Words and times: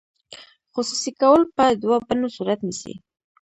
خصوصي 0.73 1.11
کول 1.21 1.41
په 1.55 1.65
دوه 1.81 1.97
بڼو 2.07 2.27
صورت 2.37 2.59
نیسي. 2.67 2.93